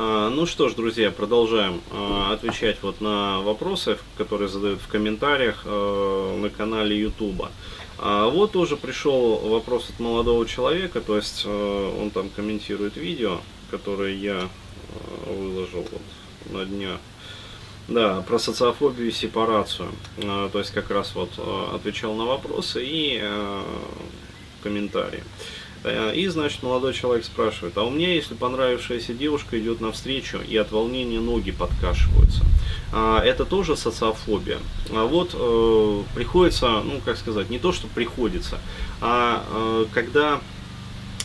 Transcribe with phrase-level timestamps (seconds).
[0.00, 5.62] А, ну что ж, друзья, продолжаем а, отвечать вот на вопросы, которые задают в комментариях
[5.64, 7.46] а, на канале YouTube.
[8.00, 13.40] Вот тоже пришел вопрос от молодого человека, то есть он там комментирует видео,
[13.72, 14.48] которое я
[15.26, 17.00] выложил вот на днях.
[17.88, 19.88] Да, про социофобию и сепарацию.
[20.16, 21.30] То есть как раз вот
[21.74, 23.20] отвечал на вопросы и
[24.62, 25.24] комментарии.
[25.84, 30.56] Э, и, значит, молодой человек спрашивает, а у меня, если понравившаяся девушка идет навстречу и
[30.56, 32.44] от волнения ноги подкашиваются,
[32.92, 34.58] а, это тоже социофобия.
[34.90, 38.58] А вот э, приходится, ну, как сказать, не то, что приходится,
[39.00, 40.40] а э, когда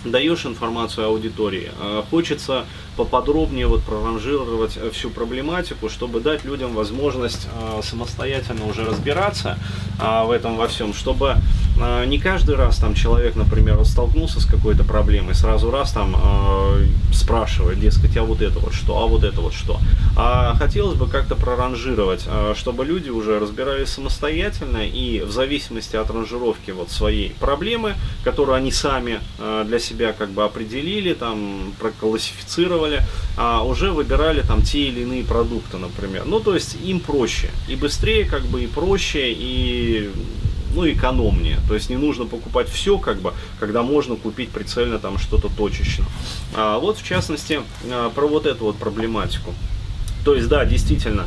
[0.04, 2.66] даешь информацию аудитории, э, хочется
[2.98, 7.48] поподробнее вот проранжировать всю проблематику, чтобы дать людям возможность
[7.82, 9.58] самостоятельно уже разбираться
[9.98, 11.38] в этом во всем, чтобы
[12.06, 16.16] не каждый раз там человек, например, столкнулся с какой-то проблемой, сразу раз там
[17.12, 19.80] спрашивает, дескать, а вот это вот что, а вот это вот что.
[20.16, 26.72] А хотелось бы как-то проранжировать, чтобы люди уже разбирались самостоятельно и в зависимости от ранжировки
[26.72, 29.20] вот своей проблемы, которую они сами
[29.66, 33.02] для себя как бы определили, там проклассифицировали,
[33.38, 36.24] а уже выбирали там те или иные продукты, например.
[36.26, 37.50] Ну, то есть им проще.
[37.68, 40.12] И быстрее, как бы, и проще, и
[40.74, 41.60] ну, экономнее.
[41.68, 46.06] То есть не нужно покупать все, как бы, когда можно купить прицельно там что-то точечно.
[46.56, 49.54] А вот, в частности, а, про вот эту вот проблематику.
[50.24, 51.26] То есть, да, действительно,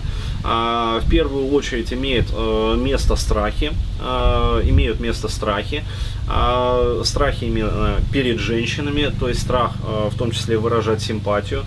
[0.49, 5.83] а, в первую очередь э, место страхи, а, имеют место страхи,
[6.29, 11.65] а, страхи именно перед женщинами, то есть страх э, в том числе выражать симпатию,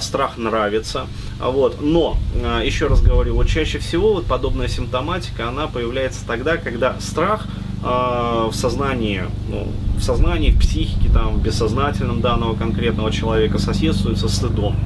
[0.00, 1.06] страх нравится,
[1.40, 1.80] вот.
[1.80, 2.16] Но,
[2.62, 7.46] еще раз говорю, вот чаще всего вот подобная симптоматика, она появляется тогда, когда страх
[7.82, 9.66] в сознании, ну,
[9.98, 14.76] в сознании, в психике, там, в бессознательном данного конкретного человека соседствует со стыдом.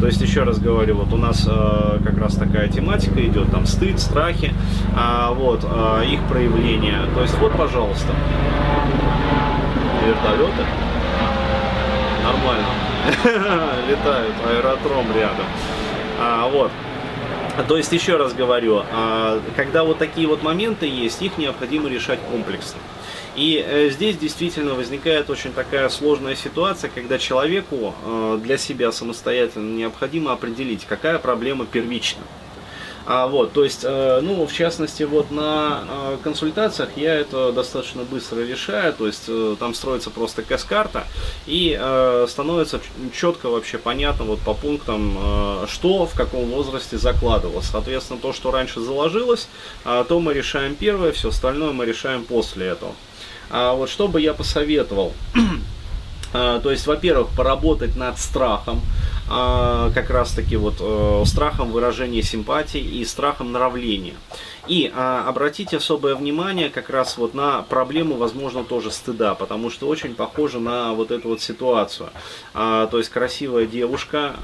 [0.00, 3.66] То есть, еще раз говорю, вот у нас э, как раз такая тематика идет, там
[3.66, 4.52] стыд, страхи,
[4.96, 7.00] а, вот, э, их проявление.
[7.14, 8.08] То есть, вот, пожалуйста,
[10.06, 10.64] вертолеты.
[12.24, 12.66] Нормально.
[13.88, 15.46] Летают, аэродром рядом.
[16.18, 16.70] А, вот.
[17.68, 22.18] То есть, еще раз говорю, а, когда вот такие вот моменты есть, их необходимо решать
[22.30, 22.80] комплексно.
[23.36, 29.76] И э, здесь действительно возникает очень такая сложная ситуация, когда человеку э, для себя самостоятельно
[29.76, 32.22] необходимо определить, какая проблема первична.
[33.06, 38.02] А, вот, то есть, э, ну, в частности, вот на э, консультациях я это достаточно
[38.02, 41.04] быстро решаю, то есть, э, там строится просто каскарта
[41.46, 41.78] и
[42.28, 42.80] становится
[43.14, 47.66] четко вообще понятно вот по пунктам, что в каком возрасте закладывалось.
[47.66, 49.48] Соответственно, то, что раньше заложилось,
[49.84, 52.94] э, то мы решаем первое, все остальное мы решаем после этого.
[53.50, 55.12] А вот что бы я посоветовал?
[56.32, 58.80] А, то есть, во-первых, поработать над страхом,
[59.28, 64.14] а, как раз таки вот э, страхом выражения симпатии и страхом нравления.
[64.66, 69.88] И а, обратите особое внимание как раз вот на проблему, возможно, тоже стыда, потому что
[69.88, 72.10] очень похоже на вот эту вот ситуацию.
[72.52, 74.34] То есть красивая девушка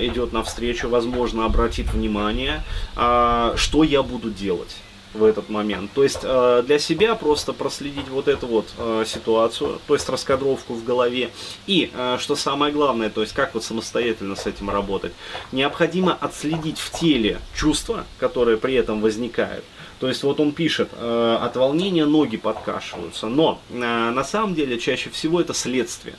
[0.00, 2.62] идет навстречу, возможно, обратит внимание,
[2.94, 4.76] что я буду делать
[5.16, 5.90] в этот момент.
[5.92, 10.74] То есть э, для себя просто проследить вот эту вот э, ситуацию, то есть раскадровку
[10.74, 11.30] в голове.
[11.66, 15.12] И, э, что самое главное, то есть как вот самостоятельно с этим работать,
[15.52, 19.64] необходимо отследить в теле чувства, которые при этом возникают.
[19.98, 25.40] То есть вот он пишет, от волнения ноги подкашиваются, но на самом деле чаще всего
[25.40, 26.16] это следствие.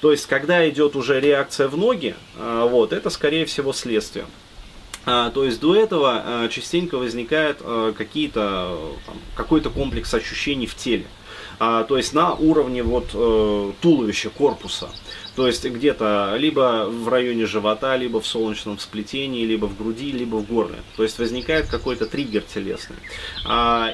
[0.00, 4.24] То есть, когда идет уже реакция в ноги, вот, это скорее всего следствие.
[5.06, 8.78] А, то есть до этого а, частенько возникает а, какие-то,
[9.34, 11.06] какой-то комплекс ощущений в теле.
[11.58, 14.88] То есть на уровне вот э, туловища, корпуса.
[15.36, 20.36] То есть где-то либо в районе живота, либо в солнечном сплетении, либо в груди, либо
[20.36, 20.78] в горле.
[20.96, 22.96] То есть возникает какой-то триггер телесный.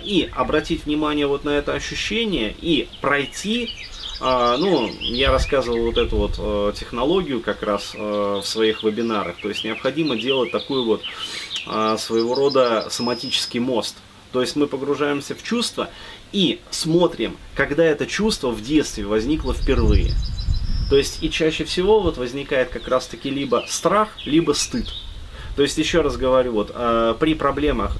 [0.04, 3.74] И обратить внимание вот на это ощущение и пройти
[4.20, 9.36] ну, я рассказывал вот эту вот э, технологию как раз э, в своих вебинарах.
[9.42, 11.02] То есть необходимо делать такой вот
[11.66, 13.96] э, своего рода соматический мост.
[14.32, 15.90] То есть мы погружаемся в чувство
[16.32, 20.12] и смотрим, когда это чувство в детстве возникло впервые.
[20.88, 24.86] То есть и чаще всего вот возникает как раз таки либо страх, либо стыд.
[25.56, 26.68] То есть еще раз говорю, вот
[27.18, 27.96] при проблемах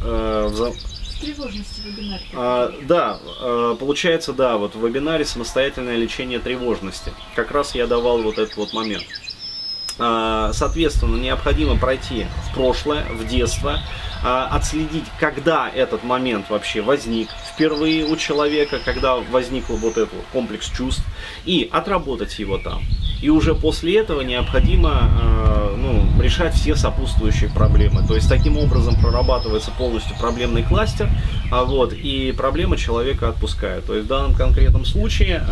[1.21, 2.25] Тревожности вебинаре.
[2.35, 7.13] А, да, а, получается, да, вот в вебинаре самостоятельное лечение тревожности.
[7.35, 9.05] Как раз я давал вот этот вот момент.
[9.99, 13.81] А, соответственно, необходимо пройти в прошлое, в детство,
[14.23, 20.69] а, отследить, когда этот момент вообще возник впервые у человека, когда возник вот этот комплекс
[20.69, 21.03] чувств,
[21.47, 22.83] и отработать его там.
[23.23, 28.07] И уже после этого необходимо а, ну, решать все сопутствующие проблемы.
[28.07, 31.09] То есть таким образом прорабатывается полностью проблемный кластер,
[31.51, 33.87] вот, и проблема человека отпускает.
[33.87, 35.43] То есть в данном конкретном случае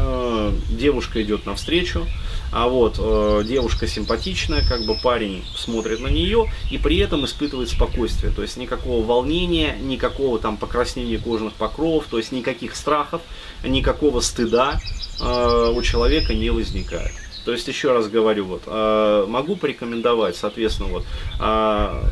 [0.68, 2.06] девушка идет навстречу,
[2.54, 4.33] а вот э, девушка симпатичная,
[4.68, 9.76] как бы парень смотрит на нее и при этом испытывает спокойствие, то есть никакого волнения,
[9.80, 13.22] никакого там покраснения кожных покровов, то есть никаких страхов,
[13.62, 14.80] никакого стыда
[15.20, 17.12] э, у человека не возникает.
[17.44, 21.04] То есть еще раз говорю, вот э, могу порекомендовать, соответственно, вот
[21.40, 22.02] э,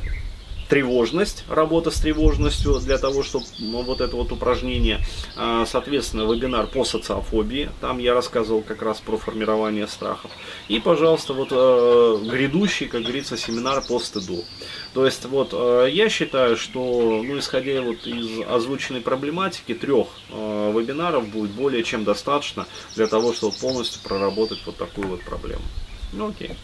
[0.72, 5.00] тревожность, работа с тревожностью для того, чтобы ну, вот это вот упражнение,
[5.36, 10.30] а, соответственно, вебинар по социофобии, там я рассказывал как раз про формирование страхов,
[10.69, 14.46] и, пожалуйста, вот э, грядущий, как говорится, семинар по стыду.
[14.94, 20.72] То есть, вот, э, я считаю, что, ну, исходя вот из озвученной проблематики, трех э,
[20.74, 22.66] вебинаров будет более чем достаточно
[22.96, 25.64] для того, чтобы полностью проработать вот такую вот проблему.
[26.14, 26.56] Ну, окей.